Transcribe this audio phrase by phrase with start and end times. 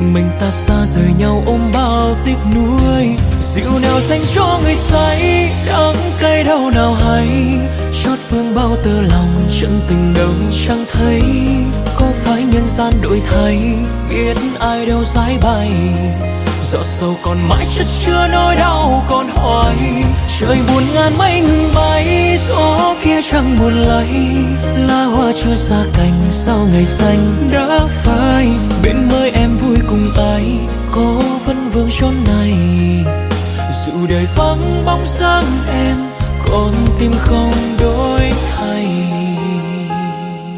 [0.00, 3.16] mình ta xa rời nhau ôm bao tiếc nuối.
[3.54, 7.28] Rượu nào dành cho người say, đắng cay đau nào hay.
[8.04, 10.32] Chót phương bao tơ lòng, chân tình đâu
[10.66, 11.22] chẳng thấy.
[11.96, 13.58] Có phải nhân gian đổi thay,
[14.10, 15.70] biết ai đâu giải bày
[16.72, 19.76] giọt sâu còn mãi chất chứa nỗi đau còn hoài.
[20.40, 24.08] Trời buồn ngàn mây ngừng bay, gió kia chẳng buồn lấy
[24.76, 28.48] lá hoa chưa xa cành, sao ngày xanh đã phai?
[28.82, 29.30] Bên mới
[30.92, 32.54] có vẫn vương chốn này.
[33.86, 35.96] Dù đời vắng bóng dáng em
[36.48, 37.75] còn tim không